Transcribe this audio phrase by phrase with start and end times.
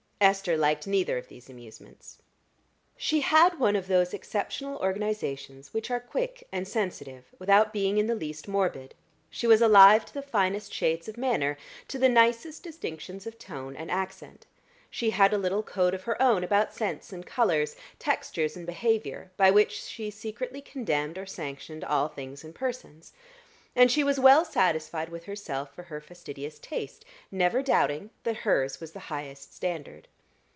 [0.23, 2.19] Esther liked neither of these amusements.
[2.95, 8.05] She had one of those exceptional organizations which are quick and sensitive without being in
[8.05, 8.93] the least morbid;
[9.31, 13.75] she was alive to the finest shades of manner, to the nicest distinctions of tone
[13.75, 14.45] and accent;
[14.91, 19.31] she had a little code of her own about scents and colors, textures and behavior,
[19.37, 23.11] by which she secretly condemned or sanctioned all things and persons.
[23.73, 28.81] And she was well satisfied with herself for her fastidious taste, never doubting that hers
[28.81, 30.09] was the highest standard.